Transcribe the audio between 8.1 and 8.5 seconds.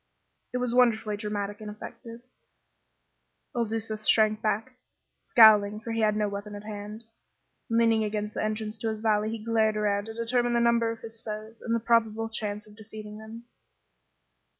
the